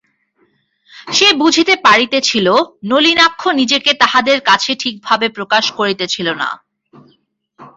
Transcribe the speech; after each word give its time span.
সে 1.11 1.27
বুঝিতে 1.33 1.73
পারিতেছিল, 1.85 2.47
নলিনাক্ষ 2.85 3.41
নিজেকে 3.59 3.91
তাহাদের 3.93 4.37
কাছে 4.49 4.71
ঠিকভাবে 4.75 5.27
প্রকাশ 5.37 5.65
করিতেছিল 5.77 6.27
না। 6.41 6.49